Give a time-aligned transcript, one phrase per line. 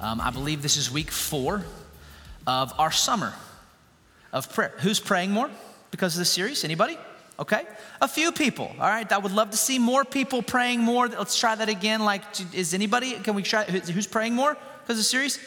[0.00, 1.64] Um, I believe this is week four
[2.46, 3.34] of our summer
[4.32, 4.72] of prayer.
[4.78, 5.50] Who's praying more
[5.90, 6.62] because of this series?
[6.64, 6.96] Anybody?
[7.40, 7.64] Okay,
[8.00, 8.66] a few people.
[8.80, 11.08] All right, I would love to see more people praying more.
[11.08, 12.04] Let's try that again.
[12.04, 12.22] Like,
[12.54, 13.12] is anybody?
[13.14, 13.64] Can we try?
[13.64, 15.38] Who's praying more because of the series?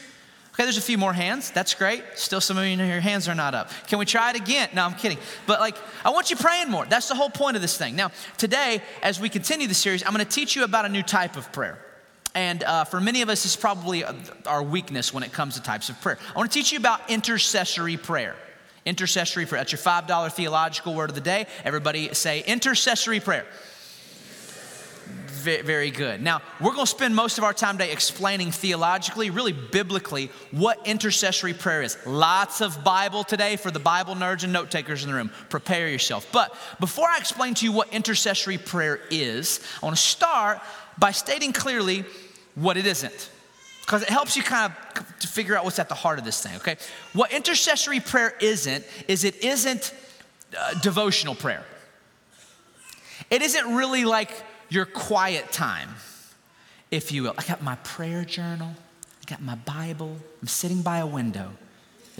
[0.54, 1.50] Okay, there's a few more hands.
[1.52, 2.04] That's great.
[2.16, 3.72] Still, some of you your hands are not up.
[3.88, 4.70] Can we try it again?
[4.74, 5.18] No, I'm kidding.
[5.48, 6.86] But like, I want you praying more.
[6.86, 7.96] That's the whole point of this thing.
[7.96, 11.04] Now, today, as we continue the series, I'm going to teach you about a new
[11.04, 11.80] type of prayer.
[12.34, 14.04] And uh, for many of us, it's probably
[14.46, 16.18] our weakness when it comes to types of prayer.
[16.34, 18.36] I want to teach you about intercessory prayer.
[18.86, 19.60] Intercessory prayer.
[19.60, 21.46] That's your $5 theological word of the day.
[21.64, 23.46] Everybody say intercessory prayer.
[25.42, 26.22] Very good.
[26.22, 30.86] Now, we're going to spend most of our time today explaining theologically, really biblically, what
[30.86, 31.98] intercessory prayer is.
[32.06, 35.32] Lots of Bible today for the Bible nerds and note takers in the room.
[35.50, 36.28] Prepare yourself.
[36.32, 40.62] But before I explain to you what intercessory prayer is, I want to start
[40.98, 42.06] by stating clearly
[42.56, 43.30] what it isn't.
[43.82, 46.42] Because it helps you kind of to figure out what's at the heart of this
[46.42, 46.78] thing, okay?
[47.14, 49.94] What intercessory prayer isn't, is it isn't
[50.58, 51.66] uh, devotional prayer.
[53.30, 54.32] It isn't really like
[54.70, 55.90] your quiet time,
[56.92, 57.34] if you will.
[57.38, 58.74] I got my prayer journal,
[59.22, 61.52] I got my Bible, I'm sitting by a window.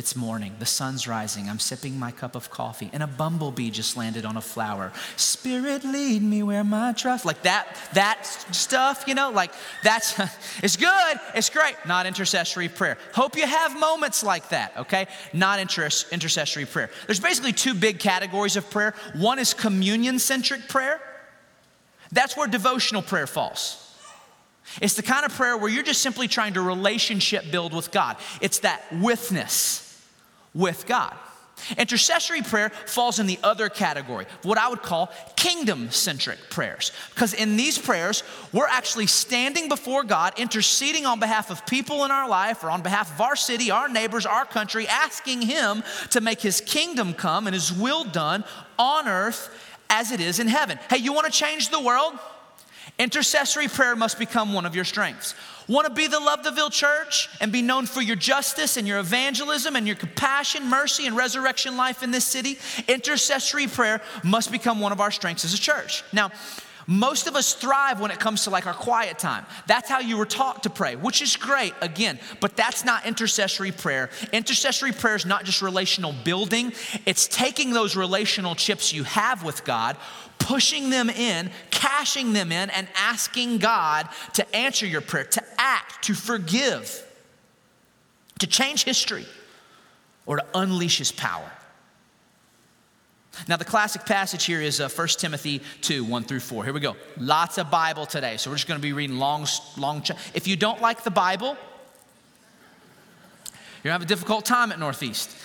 [0.02, 3.96] It's morning, the sun's rising, I'm sipping my cup of coffee, and a bumblebee just
[3.96, 4.92] landed on a flower.
[5.16, 7.24] Spirit, lead me where my trust.
[7.24, 9.52] Like that, that stuff, you know, like
[9.84, 10.20] that's,
[10.64, 11.76] it's good, it's great.
[11.86, 12.98] Not intercessory prayer.
[13.14, 15.06] Hope you have moments like that, okay?
[15.34, 16.90] Not interest, intercessory prayer.
[17.06, 18.96] There's basically two big categories of prayer.
[19.14, 21.00] One is communion centric prayer,
[22.12, 23.78] that's where devotional prayer falls.
[24.82, 28.18] It's the kind of prayer where you're just simply trying to relationship build with God.
[28.42, 29.90] It's that withness
[30.54, 31.16] with God.
[31.78, 36.92] Intercessory prayer falls in the other category, what I would call kingdom centric prayers.
[37.14, 42.12] Because in these prayers, we're actually standing before God, interceding on behalf of people in
[42.12, 46.22] our life or on behalf of our city, our neighbors, our country, asking Him to
[46.22, 48.44] make His kingdom come and His will done
[48.80, 49.50] on earth
[49.90, 50.80] as it is in heaven.
[50.90, 52.18] Hey, you want to change the world?
[53.02, 55.34] Intercessory prayer must become one of your strengths.
[55.68, 59.76] Want to be the Louisville church and be known for your justice and your evangelism
[59.76, 62.60] and your compassion, mercy, and resurrection life in this city?
[62.88, 66.04] Intercessory prayer must become one of our strengths as a church.
[66.14, 66.30] Now,
[66.88, 69.46] most of us thrive when it comes to like our quiet time.
[69.68, 73.72] That's how you were taught to pray, which is great, again, but that's not intercessory
[73.72, 74.10] prayer.
[74.32, 76.74] Intercessory prayer is not just relational building,
[77.06, 79.98] it's taking those relational chips you have with God,
[80.40, 86.06] pushing them in, cashing them in, and asking God to answer your prayer, to act,
[86.06, 87.08] to forgive,
[88.40, 89.26] to change history,
[90.26, 91.52] or to unleash His power.
[93.48, 96.64] Now, the classic passage here is uh, 1 Timothy 2 1 through 4.
[96.66, 96.96] Here we go.
[97.18, 98.38] Lots of Bible today.
[98.38, 99.48] So, we're just going to be reading long,
[99.78, 100.02] long.
[100.02, 101.58] Ch- if you don't like the Bible,
[103.84, 105.36] you're going to have a difficult time at Northeast.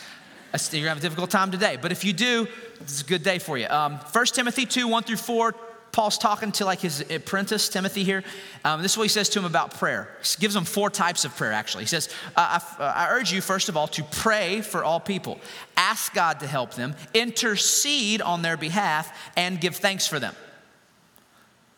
[0.53, 1.77] You're going to have a difficult time today.
[1.81, 2.47] But if you do,
[2.81, 3.69] it's a good day for you.
[3.69, 5.55] Um, 1 Timothy 2 1 through 4.
[5.97, 8.23] Paul's talking to like his apprentice Timothy here.
[8.67, 10.11] Um, this is what he says to him about prayer.
[10.23, 11.85] He gives him four types of prayer, actually.
[11.85, 15.41] He says, I, I, I urge you, first of all, to pray for all people,
[15.75, 20.35] ask God to help them, intercede on their behalf, and give thanks for them.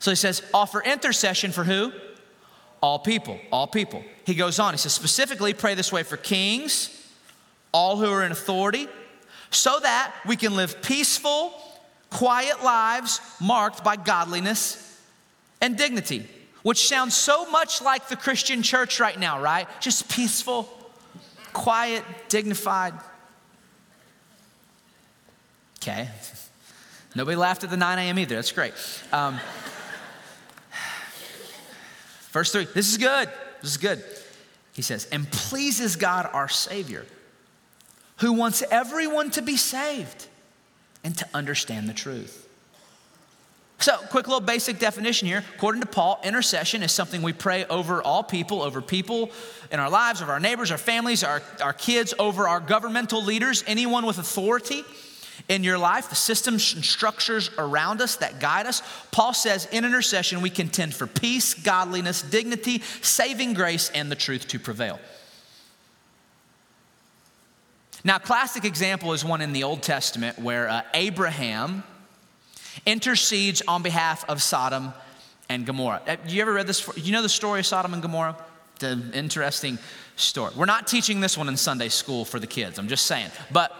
[0.01, 1.93] So he says, offer intercession for who?
[2.83, 4.03] All people, all people.
[4.27, 7.09] He goes on, he says, specifically, pray this way for kings,
[7.71, 8.89] all who are in authority,
[9.53, 11.55] so that we can live peaceful,
[12.11, 14.85] quiet lives marked by godliness
[15.61, 16.27] and dignity,
[16.63, 19.67] which sounds so much like the Christian church right now, right?
[19.81, 20.69] Just peaceful,
[21.53, 22.95] quiet, dignified.
[25.81, 26.09] Okay.
[27.15, 28.19] Nobody laughed at the 9 a.m.
[28.19, 28.35] either.
[28.35, 28.75] That's great.
[29.13, 29.39] Um,
[32.31, 33.29] verse 3 this is good.
[33.61, 34.05] This is good.
[34.73, 37.05] He says, and pleases God our Savior,
[38.19, 40.28] who wants everyone to be saved
[41.09, 42.47] and to understand the truth.
[43.79, 45.43] So, quick little basic definition here.
[45.55, 49.31] According to Paul, intercession is something we pray over all people, over people
[49.73, 53.65] in our lives, over our neighbors, our families, our, our kids, over our governmental leaders,
[53.67, 54.85] anyone with authority.
[55.49, 59.87] in your life, the systems and structures around us that guide us, Paul says in
[59.87, 65.01] intercession we contend for peace, godliness, dignity, saving grace, and the truth to prevail.
[68.05, 71.83] Now, classic example is one in the Old Testament where uh, Abraham
[72.87, 74.93] intercedes on behalf of Sodom
[75.49, 76.03] and Gomorrah.
[76.07, 76.89] Have you ever read this?
[76.97, 78.37] You know the story of Sodom and Gomorrah?
[78.77, 79.79] It's an interesting
[80.15, 80.53] story.
[80.57, 83.31] We're not teaching this one in Sunday school for the kids, I'm just saying.
[83.51, 83.73] But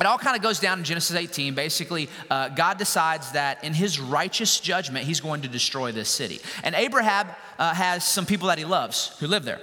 [0.00, 1.54] it all kind of goes down in Genesis 18.
[1.54, 6.40] Basically, uh, God decides that in his righteous judgment, he's going to destroy this city.
[6.64, 7.28] And Abraham
[7.58, 9.60] uh, has some people that he loves who live there.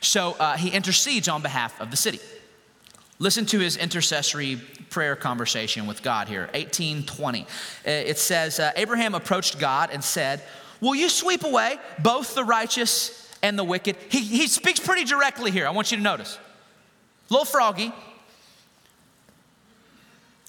[0.00, 2.18] So uh, he intercedes on behalf of the city.
[3.18, 4.60] Listen to his intercessory
[4.90, 7.42] prayer conversation with God here, 1820.
[7.42, 7.46] Uh,
[7.84, 10.42] it says, uh, Abraham approached God and said,
[10.80, 13.96] Will you sweep away both the righteous and the wicked?
[14.08, 15.66] He, he speaks pretty directly here.
[15.66, 16.38] I want you to notice.
[17.28, 17.92] A little froggy.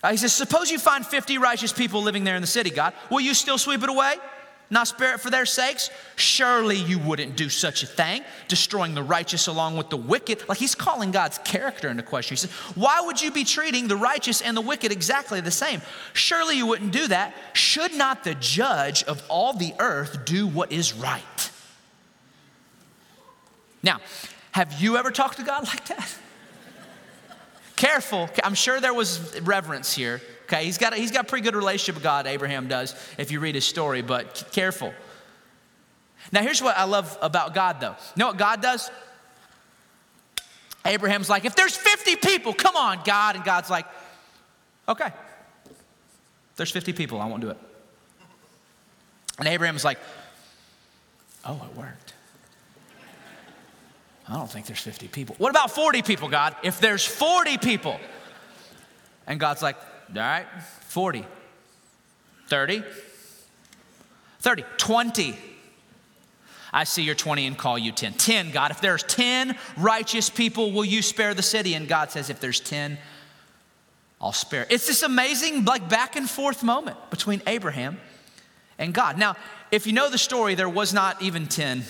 [0.04, 2.94] Uh, he says, Suppose you find 50 righteous people living there in the city, God.
[3.10, 4.15] Will you still sweep it away?
[4.69, 5.89] Not spare it for their sakes?
[6.16, 10.48] Surely you wouldn't do such a thing, destroying the righteous along with the wicked.
[10.48, 12.36] Like he's calling God's character into question.
[12.36, 15.81] He says, Why would you be treating the righteous and the wicked exactly the same?
[16.13, 17.33] Surely you wouldn't do that.
[17.54, 21.51] Should not the judge of all the earth do what is right?
[23.81, 24.01] Now,
[24.51, 26.15] have you ever talked to God like that?
[27.75, 30.22] Careful, I'm sure there was reverence here.
[30.50, 33.30] Okay, he's got, a, he's got a pretty good relationship with God, Abraham does, if
[33.31, 34.92] you read his story, but careful.
[36.31, 37.92] Now, here's what I love about God, though.
[37.92, 38.90] You know what God does?
[40.86, 43.36] Abraham's like, if there's 50 people, come on, God.
[43.36, 43.86] And God's like,
[44.88, 45.12] okay,
[46.56, 47.57] there's 50 people, I won't do it.
[49.38, 50.00] And Abraham's like,
[51.46, 52.13] oh, it worked.
[54.28, 55.36] I don't think there's 50 people.
[55.38, 56.56] What about 40 people, God?
[56.63, 58.00] If there's 40 people.
[59.28, 59.75] And God's like,
[60.16, 60.48] all right,
[60.88, 61.26] 40,
[62.48, 62.84] 30,
[64.40, 65.38] 30, 20.
[66.72, 68.14] I see your 20 and call you 10.
[68.14, 71.74] 10, God, if there's 10 righteous people, will you spare the city?
[71.74, 72.98] And God says, if there's 10,
[74.22, 74.68] I'll spare.
[74.70, 78.00] It's this amazing, like, back and forth moment between Abraham
[78.78, 79.18] and God.
[79.18, 79.36] Now,
[79.72, 81.84] if you know the story, there was not even 10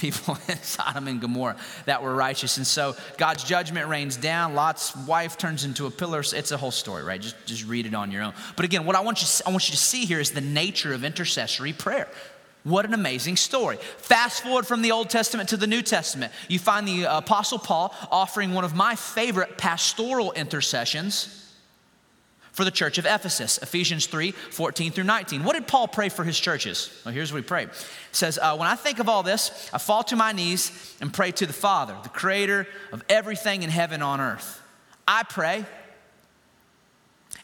[0.00, 2.56] people in Sodom and Gomorrah that were righteous.
[2.56, 4.54] And so God's judgment rains down.
[4.54, 6.20] Lot's wife turns into a pillar.
[6.20, 7.20] It's a whole story, right?
[7.20, 8.32] Just, just read it on your own.
[8.56, 10.92] But again, what I want, you, I want you to see here is the nature
[10.92, 12.08] of intercessory prayer.
[12.62, 13.78] What an amazing story.
[13.96, 16.30] Fast forward from the Old Testament to the New Testament.
[16.48, 21.39] You find the uh, Apostle Paul offering one of my favorite pastoral intercessions
[22.52, 25.44] for the church of Ephesus, Ephesians 3 14 through 19.
[25.44, 26.90] What did Paul pray for his churches?
[27.04, 27.70] Well, here's what he prayed.
[28.12, 31.30] Says, uh, When I think of all this, I fall to my knees and pray
[31.32, 34.60] to the Father, the creator of everything in heaven on earth.
[35.06, 35.64] I pray,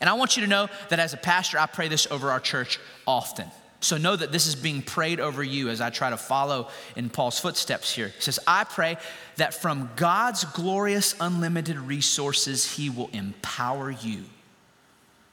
[0.01, 2.41] and I want you to know that as a pastor, I pray this over our
[2.41, 3.47] church often.
[3.81, 7.11] So know that this is being prayed over you as I try to follow in
[7.11, 8.09] Paul's footsteps here.
[8.09, 8.97] He says, I pray
[9.37, 14.25] that from God's glorious, unlimited resources, he will empower you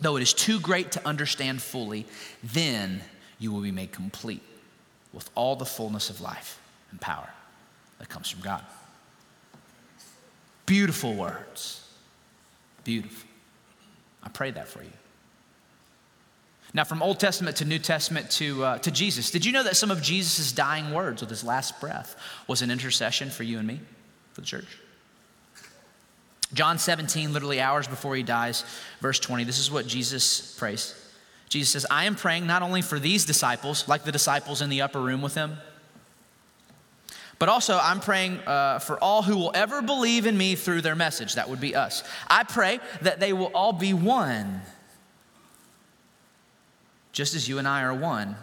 [0.00, 2.06] Though it is too great to understand fully,
[2.42, 3.00] then
[3.38, 4.42] you will be made complete
[5.12, 7.28] with all the fullness of life and power
[7.98, 8.64] that comes from God.
[10.66, 11.86] Beautiful words.
[12.84, 13.28] Beautiful.
[14.22, 14.90] I pray that for you.
[16.74, 19.76] Now, from Old Testament to New Testament to, uh, to Jesus, did you know that
[19.76, 23.66] some of Jesus' dying words with his last breath was an intercession for you and
[23.66, 23.80] me,
[24.32, 24.78] for the church?
[26.54, 28.64] John 17, literally hours before he dies,
[29.00, 30.94] verse 20, this is what Jesus prays.
[31.48, 34.82] Jesus says, I am praying not only for these disciples, like the disciples in the
[34.82, 35.58] upper room with him,
[37.38, 40.94] but also I'm praying uh, for all who will ever believe in me through their
[40.94, 41.34] message.
[41.34, 42.04] That would be us.
[42.28, 44.60] I pray that they will all be one,
[47.12, 48.36] just as you and I are one,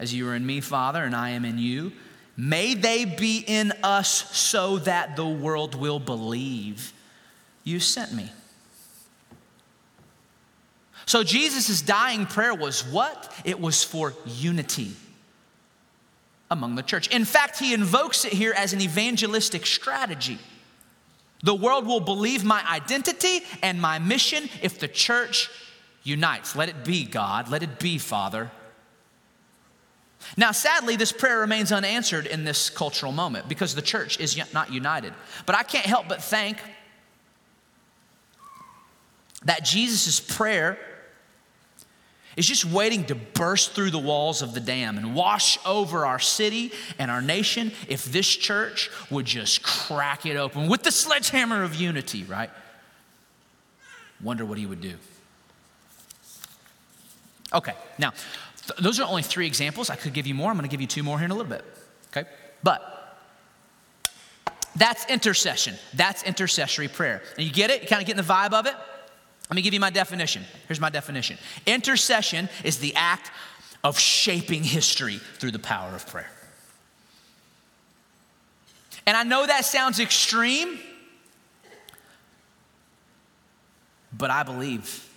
[0.00, 1.92] as you are in me, Father, and I am in you.
[2.36, 6.92] May they be in us so that the world will believe
[7.68, 8.30] you sent me.
[11.06, 13.32] So Jesus' dying prayer was what?
[13.44, 14.92] It was for unity
[16.50, 17.08] among the church.
[17.08, 20.38] In fact, he invokes it here as an evangelistic strategy.
[21.42, 25.50] The world will believe my identity and my mission if the church
[26.02, 26.56] unites.
[26.56, 27.48] Let it be, God.
[27.48, 28.50] Let it be, Father.
[30.36, 34.72] Now, sadly, this prayer remains unanswered in this cultural moment because the church is not
[34.72, 35.14] united.
[35.46, 36.58] But I can't help but think
[39.44, 40.78] that Jesus' prayer
[42.36, 46.20] is just waiting to burst through the walls of the dam and wash over our
[46.20, 51.64] city and our nation if this church would just crack it open with the sledgehammer
[51.64, 52.50] of unity, right?
[54.22, 54.94] Wonder what he would do.
[57.52, 58.10] Okay, now,
[58.66, 59.90] th- those are only three examples.
[59.90, 60.50] I could give you more.
[60.50, 61.64] I'm going to give you two more here in a little bit.
[62.12, 62.28] Okay?
[62.62, 63.16] But
[64.76, 65.74] that's intercession.
[65.94, 67.22] That's intercessory prayer.
[67.36, 67.82] And you get it?
[67.82, 68.74] You kind of getting the vibe of it?
[69.48, 70.44] Let me give you my definition.
[70.66, 73.30] Here's my definition Intercession is the act
[73.84, 76.30] of shaping history through the power of prayer.
[79.06, 80.78] And I know that sounds extreme,
[84.12, 85.08] but I believe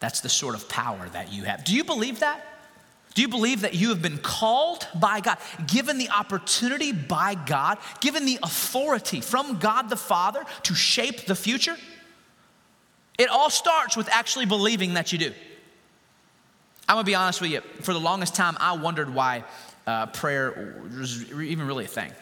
[0.00, 1.64] that's the sort of power that you have.
[1.64, 2.44] Do you believe that?
[3.14, 7.78] Do you believe that you have been called by God, given the opportunity by God,
[8.00, 11.76] given the authority from God the Father to shape the future?
[13.18, 15.32] It all starts with actually believing that you do.
[16.88, 19.44] I'm gonna be honest with you, for the longest time, I wondered why
[19.86, 22.12] uh, prayer was even really a thing.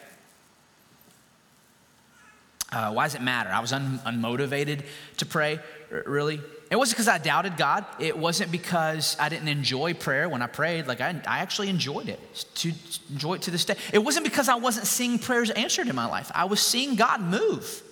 [2.69, 3.49] Uh, why does it matter?
[3.49, 4.83] I was un- unmotivated
[5.17, 5.59] to pray,
[6.05, 6.41] really.
[6.69, 7.85] It wasn't because I doubted God.
[7.97, 10.85] It wasn't because I didn't enjoy prayer when I prayed.
[10.85, 12.19] Like, I, I actually enjoyed it,
[12.55, 12.73] to
[13.09, 13.75] enjoy it to this day.
[13.93, 16.29] It wasn't because I wasn't seeing prayers answered in my life.
[16.35, 17.83] I was seeing God move.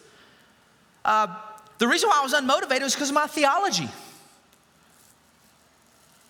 [1.06, 1.28] Uh,
[1.78, 3.90] the reason why I was unmotivated was because of my theology.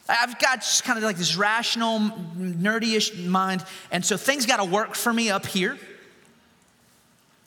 [0.08, 2.00] I've got just kind of like this rational,
[2.38, 5.78] nerdy-ish mind, and so things got to work for me up here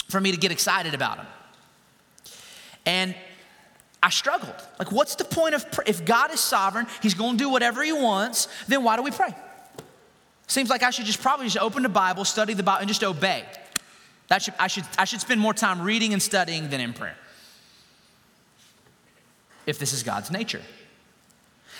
[0.09, 1.26] for me to get excited about them.
[2.85, 3.14] And
[4.02, 4.55] I struggled.
[4.78, 5.85] Like, what's the point of pray?
[5.87, 9.11] If God is sovereign, He's going to do whatever He wants, then why do we
[9.11, 9.35] pray?
[10.47, 13.05] Seems like I should just probably just open the Bible, study the Bible, and just
[13.05, 13.45] obey.
[14.28, 17.17] That should, I, should, I should spend more time reading and studying than in prayer
[19.69, 20.63] if this is God's nature.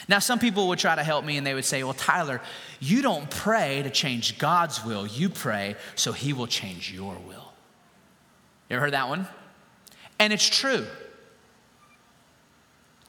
[0.09, 2.43] Now, some people would try to help me and they would say, Well, Tyler,
[2.81, 7.53] you don't pray to change God's will, you pray so He will change your will.
[8.69, 9.27] You ever heard that one?
[10.19, 10.85] And it's true.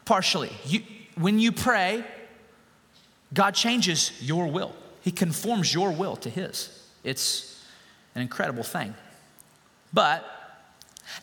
[0.05, 0.51] Partially.
[0.65, 0.81] You,
[1.15, 2.05] when you pray,
[3.33, 6.87] God changes your will, He conforms your will to His.
[7.03, 7.65] It's
[8.15, 8.93] an incredible thing.
[9.91, 10.25] But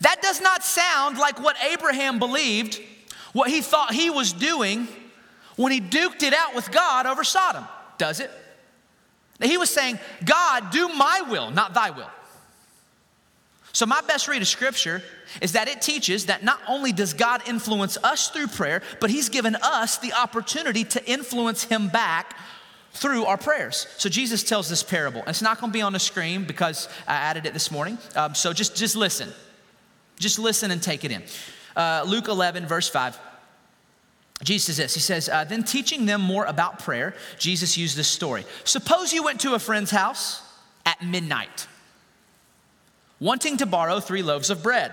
[0.03, 2.81] that does not sound like what Abraham believed
[3.37, 4.89] what he thought he was doing
[5.57, 7.67] when he duked it out with God over Sodom,
[7.99, 8.31] does it?
[9.43, 12.09] He was saying, God, do my will, not thy will.
[13.75, 15.03] So, my best read of scripture
[15.43, 19.29] is that it teaches that not only does God influence us through prayer, but he's
[19.29, 22.39] given us the opportunity to influence him back
[22.93, 23.87] through our prayers.
[23.99, 25.23] So, Jesus tells this parable.
[25.27, 27.99] It's not going to be on the screen because I added it this morning.
[28.15, 29.29] Um, so, just, just listen.
[30.19, 31.23] Just listen and take it in.
[31.77, 33.19] Uh, Luke 11, verse 5.
[34.43, 34.95] Jesus says this.
[34.95, 38.45] He says, uh, Then teaching them more about prayer, Jesus used this story.
[38.65, 40.43] Suppose you went to a friend's house
[40.85, 41.67] at midnight,
[43.19, 44.93] wanting to borrow three loaves of bread.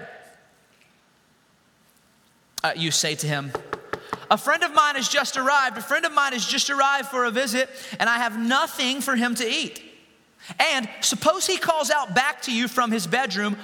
[2.64, 3.52] Uh, you say to him,
[4.32, 5.78] A friend of mine has just arrived.
[5.78, 7.70] A friend of mine has just arrived for a visit,
[8.00, 9.84] and I have nothing for him to eat.
[10.60, 13.58] And suppose he calls out back to you from his bedroom,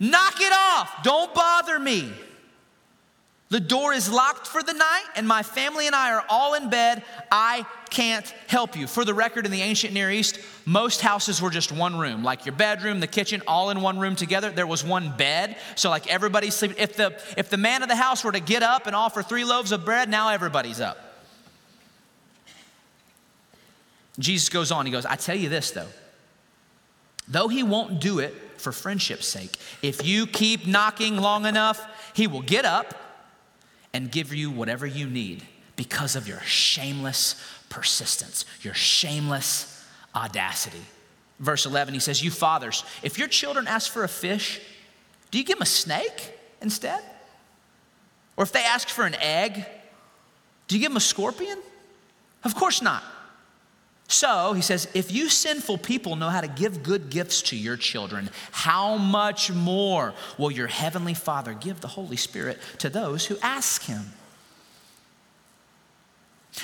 [0.00, 2.12] Knock it off, don't bother me.
[3.50, 6.68] The door is locked for the night, and my family and I are all in
[6.68, 7.02] bed.
[7.32, 8.86] I can't help you.
[8.86, 12.44] For the record, in the ancient Near East, most houses were just one room, like
[12.44, 14.50] your bedroom, the kitchen, all in one room together.
[14.50, 16.76] There was one bed, so like everybody's sleeping.
[16.78, 19.44] If the if the man of the house were to get up and offer three
[19.44, 20.98] loaves of bread, now everybody's up.
[24.18, 24.84] Jesus goes on.
[24.84, 25.88] He goes, "I tell you this though,
[27.26, 32.26] though he won't do it for friendship's sake, if you keep knocking long enough, he
[32.26, 33.06] will get up."
[33.98, 35.42] And give you whatever you need
[35.74, 37.34] because of your shameless
[37.68, 40.84] persistence, your shameless audacity.
[41.40, 44.60] Verse 11, he says, You fathers, if your children ask for a fish,
[45.32, 47.02] do you give them a snake instead?
[48.36, 49.66] Or if they ask for an egg,
[50.68, 51.58] do you give them a scorpion?
[52.44, 53.02] Of course not.
[54.10, 57.76] So, he says, if you sinful people know how to give good gifts to your
[57.76, 63.36] children, how much more will your heavenly Father give the Holy Spirit to those who
[63.42, 64.12] ask him?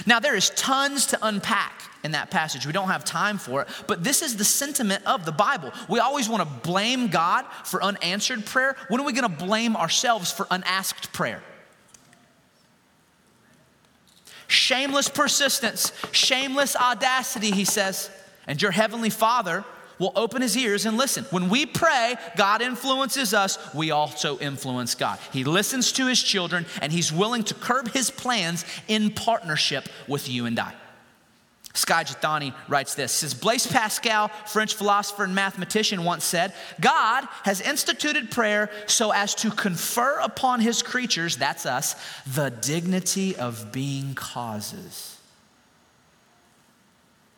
[0.07, 2.67] Now, there is tons to unpack in that passage.
[2.67, 5.71] We don't have time for it, but this is the sentiment of the Bible.
[5.89, 8.75] We always want to blame God for unanswered prayer.
[8.89, 11.43] When are we going to blame ourselves for unasked prayer?
[14.55, 18.11] Shameless persistence, shameless audacity, he says.
[18.47, 19.65] And your heavenly Father
[19.99, 21.25] will open his ears and listen.
[21.31, 25.19] When we pray, God influences us, we also influence God.
[25.33, 30.29] He listens to his children and he's willing to curb his plans in partnership with
[30.29, 30.75] you and I.
[31.75, 37.61] Skye Jethani writes this says Blaise Pascal, French philosopher and mathematician, once said, God has
[37.61, 44.15] instituted prayer so as to confer upon his creatures, that's us, the dignity of being
[44.15, 45.19] causes.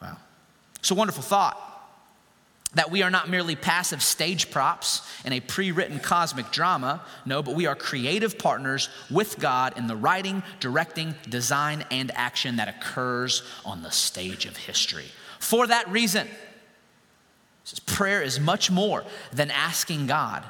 [0.02, 0.18] Wow.
[0.78, 1.65] It's a wonderful thought
[2.76, 7.02] that we are not merely passive stage props in a pre written cosmic drama.
[7.24, 12.56] No, but we are creative partners with God in the writing, directing, design, and action
[12.56, 15.06] that occurs on the stage of history.
[15.38, 16.28] For that reason,
[17.86, 20.44] prayer is much more than asking God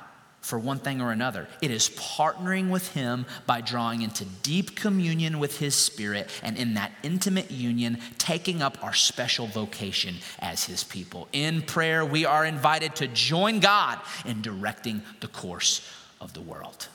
[0.47, 1.49] for one thing or another.
[1.61, 6.75] It is partnering with Him by drawing into deep communion with His Spirit, and in
[6.75, 11.27] that intimate union, taking up our special vocation as His people.
[11.33, 15.85] In prayer, we are invited to join God in directing the course
[16.21, 16.87] of the world.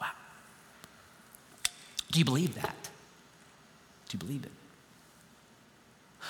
[0.00, 0.06] Wow.
[2.12, 2.88] Do you believe that?
[4.08, 4.52] Do you believe it?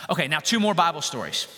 [0.08, 1.48] Okay, now two more Bible stories.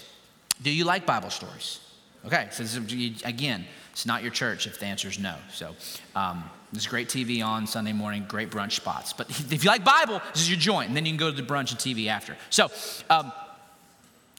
[0.60, 1.78] Do you like Bible stories?
[2.26, 3.64] Okay, so this, again,
[3.98, 5.34] it's not your church if the answer is no.
[5.52, 5.74] So
[6.14, 9.12] um, there's great TV on Sunday morning, great brunch spots.
[9.12, 11.36] But if you like Bible, this is your joint, and then you can go to
[11.36, 12.36] the brunch and TV after.
[12.48, 12.70] So,
[13.10, 13.32] um,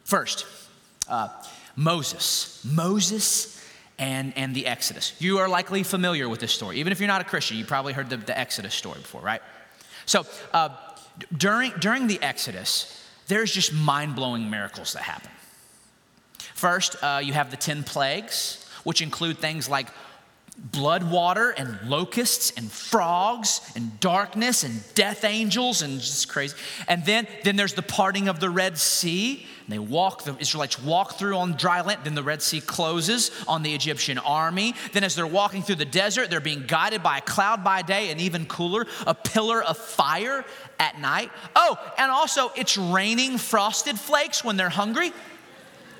[0.05, 0.45] first,
[1.09, 1.27] uh,
[1.75, 2.65] Moses.
[2.71, 3.61] Moses
[3.97, 5.13] and, and the Exodus.
[5.19, 6.77] You are likely familiar with this story.
[6.77, 9.41] Even if you're not a Christian, you probably heard the, the Exodus story before, right?
[10.05, 10.69] So, uh,
[11.35, 15.31] during, during the Exodus, there's just mind blowing miracles that happen.
[16.53, 19.87] First, uh, you have the 10 plagues which include things like
[20.71, 26.55] blood water and locusts and frogs and darkness and death angels and just crazy.
[26.87, 29.45] And then, then there's the parting of the Red Sea.
[29.65, 32.01] And they walk, the Israelites walk through on dry land.
[32.03, 34.73] Then the Red Sea closes on the Egyptian army.
[34.93, 38.09] Then, as they're walking through the desert, they're being guided by a cloud by day
[38.09, 40.43] and even cooler, a pillar of fire
[40.79, 41.31] at night.
[41.55, 45.13] Oh, and also it's raining frosted flakes when they're hungry.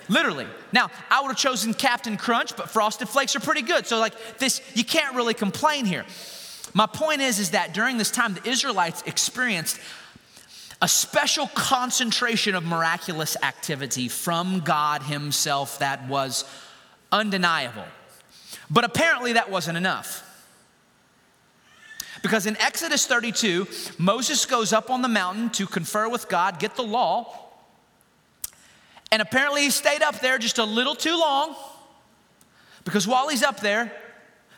[0.10, 0.48] Literally.
[0.74, 3.86] Now, I would have chosen Captain Crunch, but Frosted Flakes are pretty good.
[3.86, 6.04] So, like this, you can't really complain here.
[6.74, 9.80] My point is, is that during this time, the Israelites experienced
[10.82, 16.44] a special concentration of miraculous activity from God Himself that was
[17.12, 17.86] undeniable.
[18.70, 20.26] But apparently, that wasn't enough.
[22.24, 23.68] Because in Exodus 32,
[23.98, 27.49] Moses goes up on the mountain to confer with God, get the law,
[29.12, 31.56] and apparently he stayed up there just a little too long
[32.84, 33.92] because while he's up there,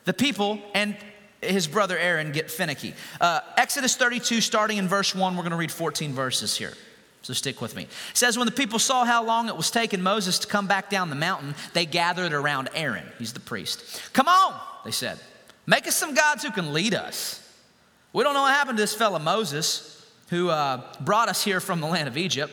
[0.05, 0.95] the people and
[1.41, 2.93] his brother Aaron get finicky.
[3.19, 6.73] Uh, Exodus 32, starting in verse 1, we're going to read 14 verses here.
[7.23, 7.83] So stick with me.
[7.83, 10.89] It says, When the people saw how long it was taking Moses to come back
[10.89, 13.05] down the mountain, they gathered around Aaron.
[13.19, 14.01] He's the priest.
[14.13, 15.19] Come on, they said.
[15.67, 17.37] Make us some gods who can lead us.
[18.13, 21.79] We don't know what happened to this fellow Moses who uh, brought us here from
[21.79, 22.51] the land of Egypt.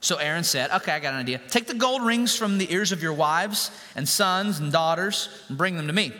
[0.00, 1.40] So Aaron said, Okay, I got an idea.
[1.48, 5.58] Take the gold rings from the ears of your wives and sons and daughters and
[5.58, 6.12] bring them to me.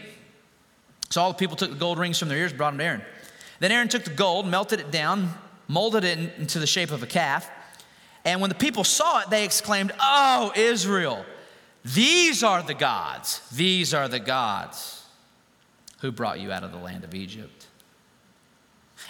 [1.11, 2.85] So all the people took the gold rings from their ears, and brought them to
[2.85, 3.03] Aaron.
[3.61, 5.31] Then Aaron took the gold, melted it down,
[5.67, 7.51] molded it into the shape of a calf.
[8.25, 11.25] And when the people saw it, they exclaimed, Oh, Israel,
[11.85, 15.07] these are the gods, these are the gods
[16.01, 17.67] who brought you out of the land of Egypt.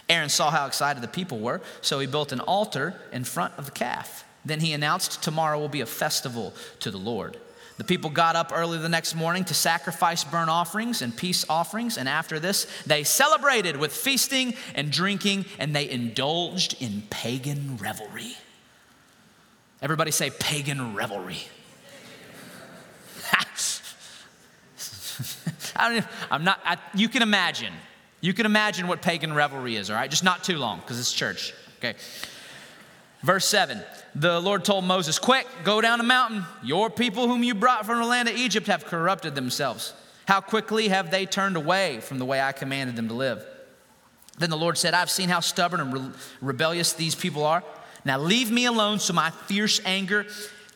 [0.09, 3.65] Aaron saw how excited the people were, so he built an altar in front of
[3.65, 4.25] the calf.
[4.49, 7.37] Then he announced, Tomorrow will be a festival to the Lord.
[7.79, 11.97] The people got up early the next morning to sacrifice burnt offerings and peace offerings,
[11.97, 18.37] and after this, they celebrated with feasting and drinking, and they indulged in pagan revelry.
[19.81, 21.39] Everybody say pagan revelry.
[25.77, 27.73] I don't I'm not, I, you can imagine.
[28.21, 30.11] You can imagine what pagan revelry is, all right?
[30.11, 31.95] Just not too long, because it's church, okay?
[33.23, 36.45] Verse 7 the Lord told Moses, Quick, go down the mountain.
[36.63, 39.95] Your people, whom you brought from the land of Egypt, have corrupted themselves.
[40.27, 43.45] How quickly have they turned away from the way I commanded them to live?
[44.39, 47.65] Then the Lord said, I've seen how stubborn and re- rebellious these people are.
[48.05, 50.27] Now leave me alone so my fierce anger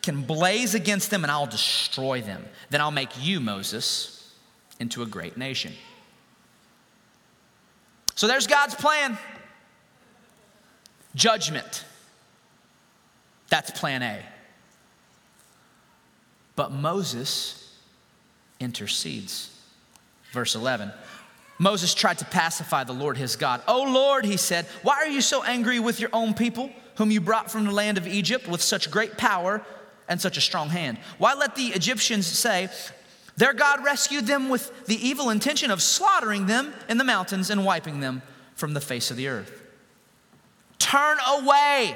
[0.01, 2.43] can blaze against them and I'll destroy them.
[2.69, 4.31] Then I'll make you, Moses,
[4.79, 5.73] into a great nation.
[8.15, 9.17] So there's God's plan
[11.15, 11.85] judgment.
[13.53, 14.19] That's plan A.
[16.55, 17.71] But Moses
[18.59, 19.55] intercedes.
[20.31, 20.91] Verse 11
[21.59, 23.61] Moses tried to pacify the Lord his God.
[23.67, 27.21] Oh Lord, he said, why are you so angry with your own people, whom you
[27.21, 29.61] brought from the land of Egypt with such great power
[30.09, 30.97] and such a strong hand?
[31.19, 32.69] Why let the Egyptians say,
[33.37, 37.63] their God rescued them with the evil intention of slaughtering them in the mountains and
[37.63, 38.23] wiping them
[38.55, 39.61] from the face of the earth?
[40.79, 41.95] Turn away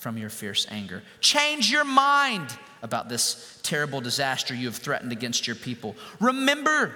[0.00, 1.02] from your fierce anger.
[1.20, 2.48] Change your mind
[2.82, 5.94] about this terrible disaster you have threatened against your people.
[6.18, 6.94] Remember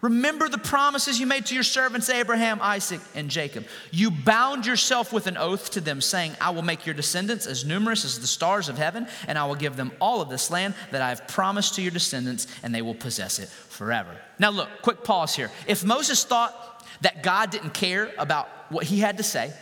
[0.00, 3.66] Remember the promises you made to your servants Abraham, Isaac, and Jacob.
[3.90, 7.66] You bound yourself with an oath to them, saying, I will make your descendants as
[7.66, 10.74] numerous as the stars of heaven, and I will give them all of this land
[10.90, 14.16] that I have promised to your descendants, and they will possess it forever.
[14.38, 15.50] Now, look, quick pause here.
[15.66, 19.52] If Moses thought that God didn't care about what he had to say,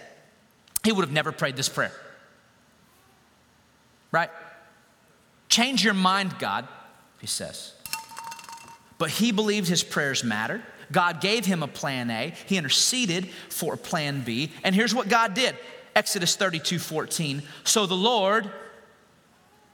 [0.84, 1.92] he would have never prayed this prayer.
[4.10, 4.30] Right?
[5.48, 6.66] Change your mind, God,
[7.20, 7.72] he says.
[8.98, 10.62] But he believed his prayers mattered.
[10.90, 12.34] God gave him a plan A.
[12.46, 14.52] He interceded for plan B.
[14.64, 15.56] And here's what God did
[15.94, 17.42] Exodus 32 14.
[17.64, 18.50] So the Lord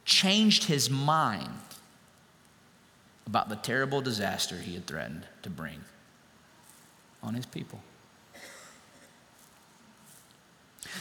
[0.04, 1.48] changed his mind
[3.26, 5.80] about the terrible disaster he had threatened to bring
[7.22, 7.80] on his people.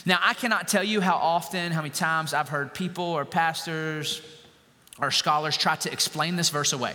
[0.06, 4.22] Now, I cannot tell you how often, how many times I've heard people or pastors
[5.00, 6.94] or scholars try to explain this verse away.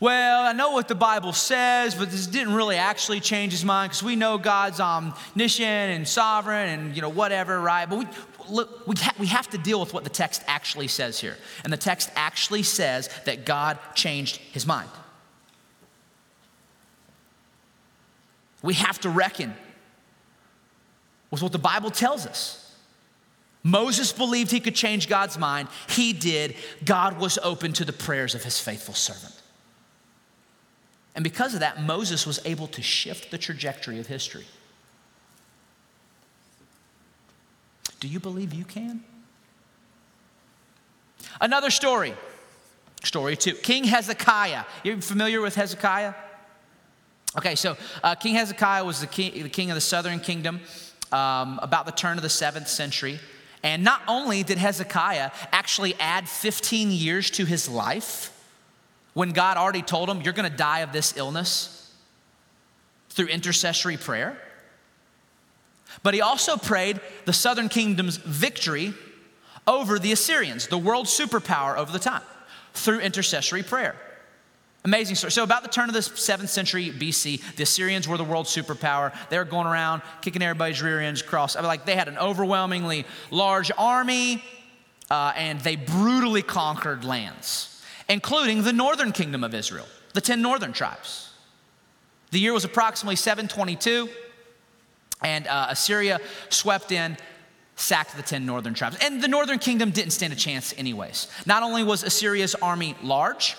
[0.00, 3.90] Well, I know what the Bible says, but this didn't really actually change his mind
[3.90, 7.88] because we know God's omniscient and sovereign and you know whatever, right?
[7.88, 8.06] But we
[8.48, 11.72] look, we, ha- we have to deal with what the text actually says here, and
[11.72, 14.90] the text actually says that God changed his mind.
[18.62, 19.54] We have to reckon
[21.30, 22.64] with what the Bible tells us.
[23.62, 25.68] Moses believed he could change God's mind.
[25.88, 26.54] He did.
[26.84, 29.34] God was open to the prayers of his faithful servant.
[31.14, 34.46] And because of that, Moses was able to shift the trajectory of history.
[38.00, 39.02] Do you believe you can?
[41.40, 42.14] Another story.
[43.02, 43.54] Story two.
[43.54, 44.64] King Hezekiah.
[44.84, 46.14] You familiar with Hezekiah?
[47.36, 50.60] Okay, so uh, King Hezekiah was the king, the king of the southern kingdom
[51.12, 53.18] um, about the turn of the seventh century.
[53.62, 58.32] And not only did Hezekiah actually add 15 years to his life,
[59.14, 61.92] when God already told him, You're going to die of this illness
[63.10, 64.38] through intercessory prayer.
[66.02, 68.94] But he also prayed the southern kingdom's victory
[69.66, 72.22] over the Assyrians, the world superpower over the time,
[72.74, 73.96] through intercessory prayer.
[74.88, 75.30] Amazing story.
[75.32, 79.14] So, about the turn of the 7th century BC, the Assyrians were the world superpower.
[79.28, 81.56] They were going around kicking everybody's rear ends across.
[81.56, 84.42] I mean, like they had an overwhelmingly large army,
[85.10, 90.72] uh, and they brutally conquered lands including the northern kingdom of Israel, the 10 northern
[90.72, 91.30] tribes.
[92.30, 94.08] The year was approximately 722,
[95.22, 97.16] and uh, Assyria swept in,
[97.76, 98.96] sacked the 10 northern tribes.
[99.00, 101.28] And the northern kingdom didn't stand a chance, anyways.
[101.46, 103.56] Not only was Assyria's army large,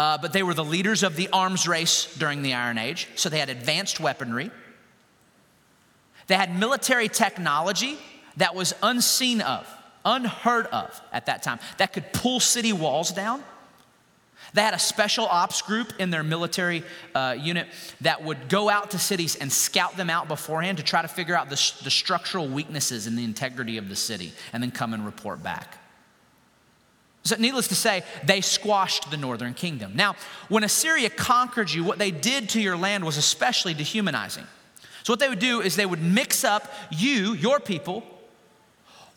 [0.00, 3.28] uh, but they were the leaders of the arms race during the Iron Age, so
[3.28, 4.50] they had advanced weaponry.
[6.26, 7.98] They had military technology
[8.38, 9.66] that was unseen of
[10.06, 13.44] unheard of at that time, that could pull city walls down.
[14.54, 16.82] They had a special ops group in their military
[17.14, 17.68] uh, unit
[18.00, 21.36] that would go out to cities and scout them out beforehand to try to figure
[21.36, 25.04] out the, the structural weaknesses in the integrity of the city and then come and
[25.04, 25.76] report back.
[27.22, 29.92] So, needless to say, they squashed the northern kingdom.
[29.94, 30.16] Now,
[30.48, 34.46] when Assyria conquered you, what they did to your land was especially dehumanizing.
[35.02, 38.04] So, what they would do is they would mix up you, your people,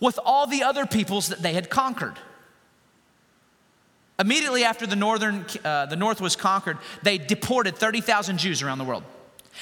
[0.01, 2.15] with all the other peoples that they had conquered.
[4.19, 8.83] Immediately after the, northern, uh, the north was conquered, they deported 30,000 Jews around the
[8.83, 9.03] world.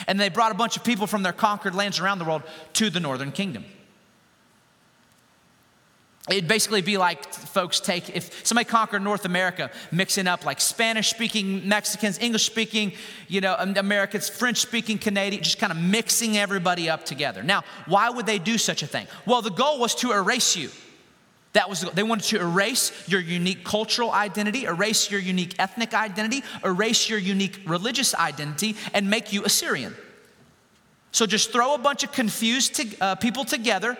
[0.07, 2.89] And they brought a bunch of people from their conquered lands around the world to
[2.89, 3.65] the northern kingdom.
[6.37, 11.09] It'd basically be like folks take, if somebody conquered North America, mixing up like Spanish
[11.09, 12.93] speaking Mexicans, English speaking,
[13.27, 17.43] you know, Americans, French speaking Canadian, just kind of mixing everybody up together.
[17.43, 19.07] Now, why would they do such a thing?
[19.25, 20.69] Well, the goal was to erase you.
[21.53, 26.43] That was, they wanted to erase your unique cultural identity, erase your unique ethnic identity,
[26.63, 29.95] erase your unique religious identity, and make you Assyrian.
[31.11, 33.97] So just throw a bunch of confused to, uh, people together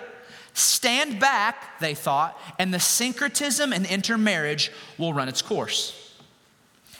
[0.54, 5.98] Stand back, they thought, and the syncretism and intermarriage will run its course.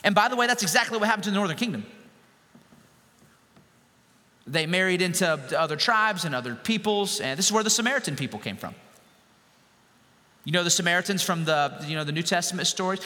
[0.04, 1.86] And by the way, that's exactly what happened to the Northern Kingdom.
[4.48, 8.40] They married into other tribes and other peoples, and this is where the Samaritan people
[8.40, 8.74] came from.
[10.44, 13.02] You know the Samaritans from the, you know, the New Testament stories?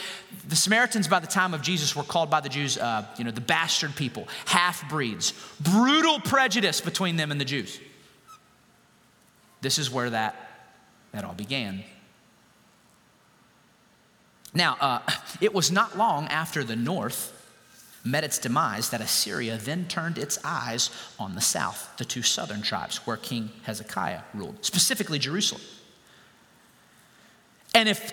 [0.48, 3.30] The Samaritans by the time of Jesus were called by the Jews, uh, you know,
[3.30, 7.78] the bastard people, half breeds, brutal prejudice between them and the Jews.
[9.66, 10.36] This is where that,
[11.10, 11.82] that all began.
[14.54, 15.00] Now, uh,
[15.40, 17.32] it was not long after the north
[18.04, 22.62] met its demise that Assyria then turned its eyes on the south, the two southern
[22.62, 25.62] tribes where King Hezekiah ruled, specifically Jerusalem.
[27.74, 28.12] And if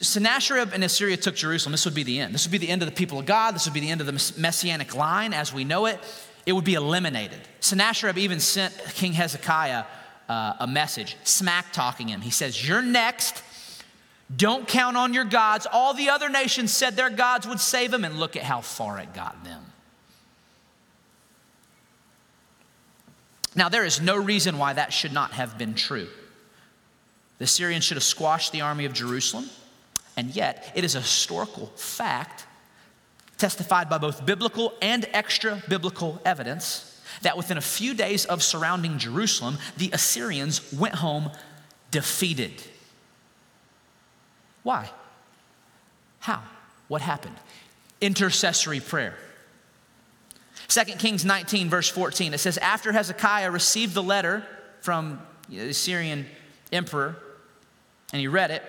[0.00, 2.32] Sennacherib and Assyria took Jerusalem, this would be the end.
[2.32, 3.54] This would be the end of the people of God.
[3.54, 6.00] This would be the end of the messianic line as we know it.
[6.46, 7.40] It would be eliminated.
[7.60, 9.84] Sennacherib even sent King Hezekiah
[10.28, 12.20] uh, a message, smack talking him.
[12.20, 13.42] He says, You're next.
[14.34, 15.66] Don't count on your gods.
[15.70, 18.98] All the other nations said their gods would save them, and look at how far
[18.98, 19.62] it got them.
[23.54, 26.08] Now, there is no reason why that should not have been true.
[27.38, 29.48] The Assyrians should have squashed the army of Jerusalem,
[30.16, 32.46] and yet it is a historical fact
[33.36, 38.98] testified by both biblical and extra biblical evidence that within a few days of surrounding
[38.98, 41.30] Jerusalem, the Assyrians went home
[41.90, 42.62] defeated.
[44.62, 44.90] Why?
[46.20, 46.42] How?
[46.88, 47.36] What happened?
[48.00, 49.16] Intercessory prayer.
[50.68, 54.44] 2 Kings 19, verse 14, it says, After Hezekiah received the letter
[54.80, 56.26] from the Assyrian
[56.72, 57.16] emperor,
[58.12, 58.62] and he read it,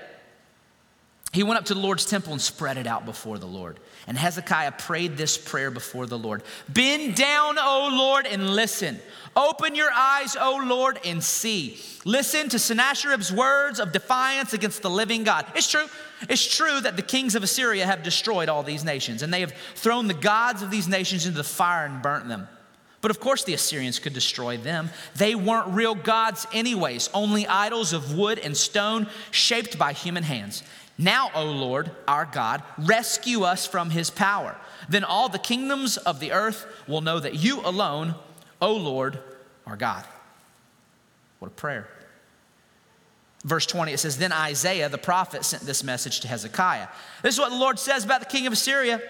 [1.36, 3.78] he went up to the Lord's temple and spread it out before the Lord.
[4.08, 9.02] And Hezekiah prayed this prayer before the Lord Bend down, O Lord, and listen.
[9.36, 11.78] Open your eyes, O Lord, and see.
[12.06, 15.46] Listen to Sennacherib's words of defiance against the living God.
[15.56, 15.88] It's true.
[16.30, 19.52] It's true that the kings of Assyria have destroyed all these nations, and they have
[19.76, 22.48] thrown the gods of these nations into the fire and burnt them.
[23.02, 24.90] But of course, the Assyrians could destroy them.
[25.18, 30.64] They weren't real gods, anyways, only idols of wood and stone shaped by human hands.
[30.98, 34.56] Now, O Lord, our God, rescue us from his power.
[34.88, 38.16] Then all the kingdoms of the earth will know that you alone,
[38.62, 39.20] O Lord,
[39.66, 40.06] are God.
[41.40, 41.90] What a prayer.
[43.44, 46.88] Verse 20, it says, Then Isaiah the prophet sent this message to Hezekiah.
[47.22, 49.02] This is what the Lord says about the king of Assyria.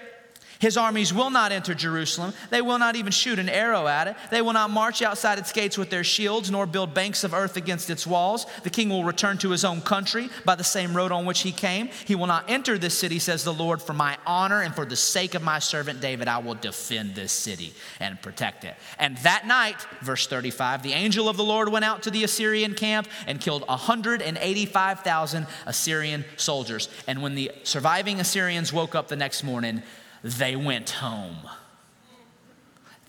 [0.58, 2.32] His armies will not enter Jerusalem.
[2.50, 4.16] They will not even shoot an arrow at it.
[4.30, 7.56] They will not march outside its gates with their shields, nor build banks of earth
[7.56, 8.46] against its walls.
[8.62, 11.52] The king will return to his own country by the same road on which he
[11.52, 11.88] came.
[12.06, 14.96] He will not enter this city, says the Lord, for my honor and for the
[14.96, 18.76] sake of my servant David, I will defend this city and protect it.
[18.98, 22.74] And that night, verse 35, the angel of the Lord went out to the Assyrian
[22.74, 26.88] camp and killed 185,000 Assyrian soldiers.
[27.06, 29.82] And when the surviving Assyrians woke up the next morning,
[30.26, 31.36] they went home.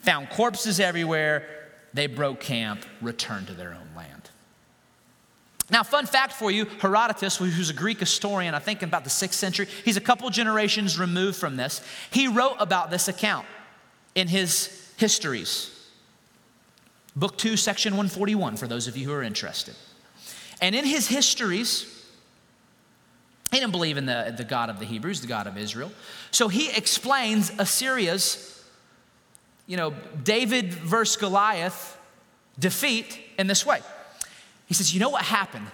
[0.02, 1.48] Found corpses everywhere.
[1.94, 4.30] They broke camp, returned to their own land.
[5.70, 9.38] Now, fun fact for you Herodotus, who's a Greek historian, I think about the sixth
[9.38, 11.82] century, he's a couple generations removed from this.
[12.12, 13.46] He wrote about this account
[14.16, 15.74] in his histories.
[17.16, 19.76] Book 2, section 141, for those of you who are interested.
[20.62, 21.97] And in his histories,
[23.58, 25.92] he didn't believe in the, the God of the Hebrews, the God of Israel.
[26.30, 28.64] So he explains Assyria's,
[29.66, 31.98] you know, David versus Goliath
[32.60, 33.80] defeat in this way.
[34.68, 35.66] He says, You know what happened?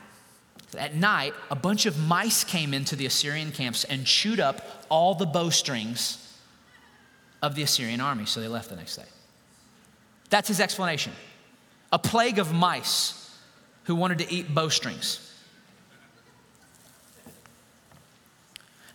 [0.77, 5.13] At night, a bunch of mice came into the Assyrian camps and chewed up all
[5.13, 6.39] the bowstrings
[7.41, 9.03] of the Assyrian army, so they left the next day.
[10.29, 11.11] That's his explanation.
[11.91, 13.37] A plague of mice
[13.83, 15.22] who wanted to eat bowstrings.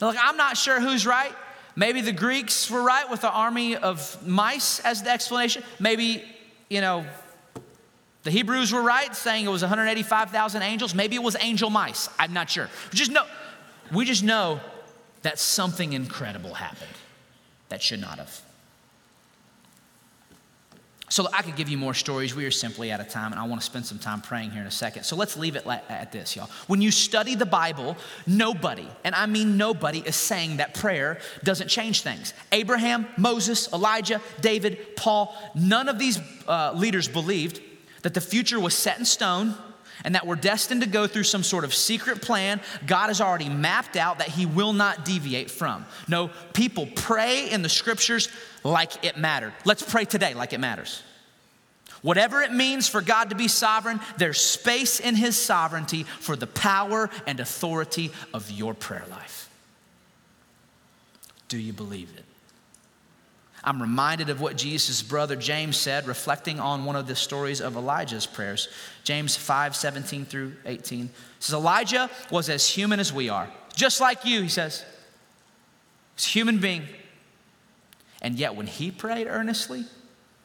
[0.01, 1.33] Look, I'm not sure who's right.
[1.77, 5.63] Maybe the Greeks were right with the army of mice as the explanation.
[5.79, 6.25] Maybe,
[6.69, 7.07] you know,
[8.25, 10.95] the Hebrews were right saying it was 185,000 angels.
[10.95, 12.09] Maybe it was angel mice.
[12.19, 12.69] I'm not sure.
[12.93, 13.25] We just know,
[13.93, 14.61] we just know
[15.23, 16.91] that something incredible happened
[17.69, 18.41] that should not have.
[21.11, 22.35] So I could give you more stories.
[22.35, 24.61] We are simply out of time, and I want to spend some time praying here
[24.61, 25.05] in a second.
[25.05, 26.51] So let's leave it at this, y'all.
[26.67, 31.69] When you study the Bible, nobody, and I mean nobody, is saying that prayer doesn't
[31.69, 32.35] change things.
[32.53, 37.63] Abraham, Moses, Elijah, David, Paul, none of these uh, leaders believed
[38.03, 39.55] that the future was set in stone
[40.05, 43.49] and that we're destined to go through some sort of secret plan God has already
[43.49, 45.85] mapped out that He will not deviate from.
[46.07, 48.29] No, people pray in the scriptures
[48.65, 49.53] like it mattered.
[49.65, 51.03] Let's pray today like it matters.
[52.03, 56.47] Whatever it means for God to be sovereign, there's space in His sovereignty for the
[56.47, 59.51] power and authority of your prayer life.
[61.49, 62.25] Do you believe it?
[63.65, 67.77] I'm reminded of what Jesus' brother James said, reflecting on one of the stories of
[67.77, 68.69] Elijah's prayers.
[69.05, 74.25] James 5 17 through 18 says, Elijah was as human as we are, just like
[74.25, 74.85] you, he says.
[76.15, 76.85] He's a human being.
[78.23, 79.85] And yet, when he prayed earnestly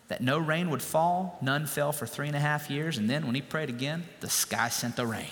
[0.08, 2.98] that no rain would fall, none fell for three and a half years.
[2.98, 5.26] And then, when he prayed again, the sky sent the rain.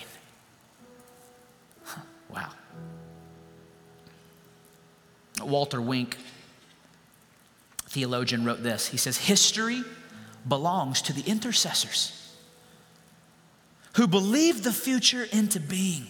[2.28, 2.50] wow.
[5.40, 6.16] Walter Wink
[7.92, 8.88] theologian wrote this.
[8.88, 9.82] He says, History
[10.48, 12.18] belongs to the intercessors
[13.96, 16.06] who believe the future into being.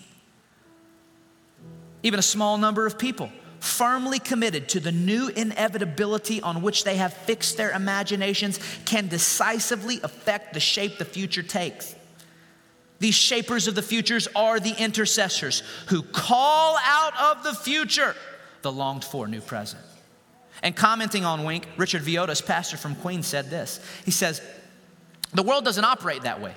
[2.05, 6.97] Even a small number of people firmly committed to the new inevitability on which they
[6.97, 11.95] have fixed their imaginations can decisively affect the shape the future takes.
[13.01, 18.15] These shapers of the futures are the intercessors who call out of the future
[18.63, 19.83] the longed for new present.
[20.63, 23.81] And commenting on Wink, Richard Villodas, pastor from Queens, said this.
[24.05, 24.41] He says,
[25.35, 26.55] The world doesn't operate that way.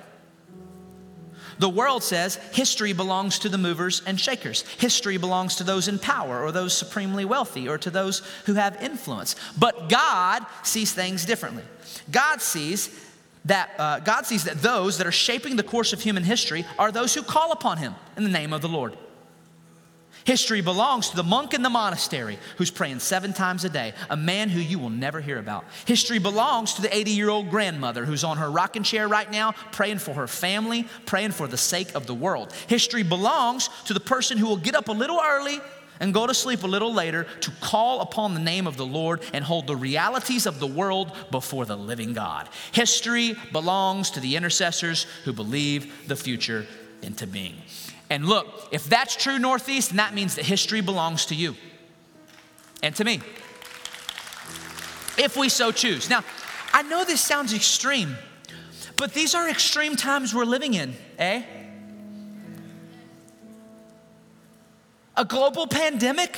[1.58, 4.62] The world says history belongs to the movers and shakers.
[4.78, 8.80] History belongs to those in power or those supremely wealthy or to those who have
[8.82, 9.36] influence.
[9.58, 11.64] But God sees things differently.
[12.10, 13.04] God sees
[13.46, 16.92] that uh, God sees that those that are shaping the course of human history are
[16.92, 18.96] those who call upon Him in the name of the Lord.
[20.26, 24.16] History belongs to the monk in the monastery who's praying seven times a day, a
[24.16, 25.64] man who you will never hear about.
[25.84, 29.52] History belongs to the 80 year old grandmother who's on her rocking chair right now,
[29.70, 32.52] praying for her family, praying for the sake of the world.
[32.66, 35.60] History belongs to the person who will get up a little early
[36.00, 39.20] and go to sleep a little later to call upon the name of the Lord
[39.32, 42.48] and hold the realities of the world before the living God.
[42.72, 46.66] History belongs to the intercessors who believe the future
[47.00, 47.54] into being.
[48.08, 51.56] And look, if that's true, Northeast, then that means that history belongs to you
[52.82, 53.20] and to me.
[55.18, 56.08] If we so choose.
[56.08, 56.22] Now,
[56.72, 58.16] I know this sounds extreme,
[58.96, 61.42] but these are extreme times we're living in, eh?
[65.16, 66.36] A global pandemic?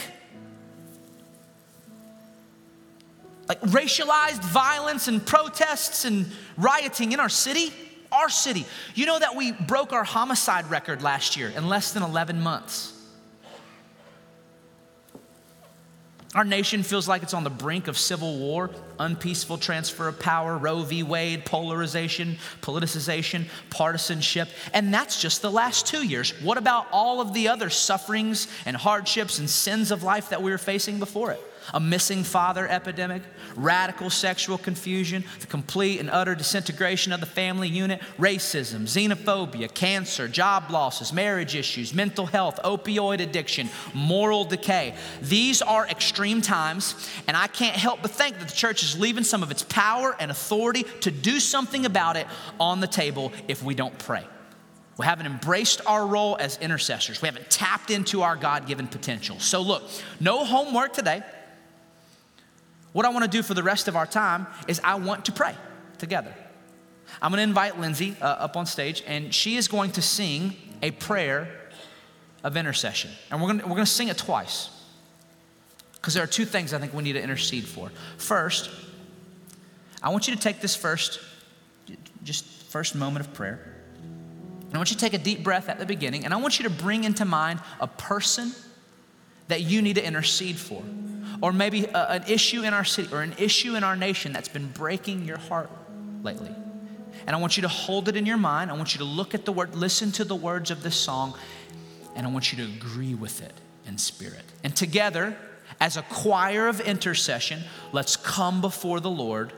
[3.48, 7.72] Like racialized violence and protests and rioting in our city?
[8.18, 8.66] Our city.
[8.94, 12.94] You know that we broke our homicide record last year in less than 11 months.
[16.35, 20.59] Our nation feels like it's on the brink of civil war, unpeaceful transfer of power,
[20.59, 21.02] Roe v.
[21.02, 24.48] Wade, polarization, politicization, partisanship.
[24.74, 26.38] And that's just the last two years.
[26.42, 30.50] What about all of the other sufferings and hardships and sins of life that we
[30.50, 31.40] were facing before it?
[31.74, 33.22] A missing father epidemic,
[33.57, 40.28] radical sexual confusion, the complete and utter disintegration of the family unit, racism, xenophobia, cancer,
[40.28, 44.94] job losses, marriage issues, mental health, opioid addiction, moral decay.
[45.22, 49.24] These are extreme times, and I can't help but think that the church is leaving
[49.24, 52.26] some of its power and authority to do something about it
[52.59, 54.26] on the table if we don't pray.
[54.98, 57.22] We haven't embraced our role as intercessors.
[57.22, 59.38] We haven't tapped into our God given potential.
[59.38, 59.85] So, look,
[60.18, 61.22] no homework today.
[62.98, 65.32] What I want to do for the rest of our time is I want to
[65.32, 65.54] pray
[65.98, 66.34] together.
[67.22, 70.56] I'm going to invite Lindsay uh, up on stage, and she is going to sing
[70.82, 71.48] a prayer
[72.42, 73.12] of intercession.
[73.30, 74.70] And we're going to, we're going to sing it twice
[75.92, 77.92] because there are two things I think we need to intercede for.
[78.16, 78.68] First,
[80.02, 81.20] I want you to take this first,
[82.24, 83.76] just first moment of prayer.
[84.02, 86.58] And I want you to take a deep breath at the beginning, and I want
[86.58, 88.50] you to bring into mind a person
[89.46, 90.82] that you need to intercede for
[91.40, 94.48] or maybe a, an issue in our city or an issue in our nation that's
[94.48, 95.70] been breaking your heart
[96.22, 96.55] lately.
[97.27, 98.70] And I want you to hold it in your mind.
[98.70, 101.35] I want you to look at the word, listen to the words of this song,
[102.16, 103.53] and I want you to agree with it
[103.87, 104.44] in spirit.
[104.64, 105.37] And together,
[105.81, 109.53] as a choir of intercession, let's come before the Lord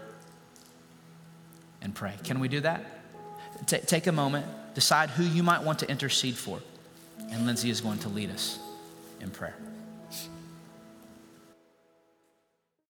[1.81, 2.15] and pray.
[2.25, 2.85] Can we do that?
[3.67, 6.61] T- take a moment, decide who you might want to intercede for,
[7.31, 8.59] and Lindsay is going to lead us
[9.21, 9.57] in prayer.